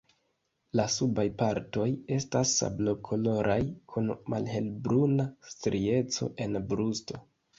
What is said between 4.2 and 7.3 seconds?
malhelbruna strieco en brusto.